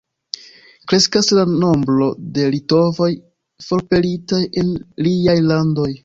Kreskas 0.91 1.27
la 1.39 1.41
nombro 1.49 2.07
de 2.37 2.45
litovoj 2.55 3.09
forpelitaj 3.65 4.39
el 4.63 4.73
aliaj 5.03 5.37
landoj. 5.53 5.91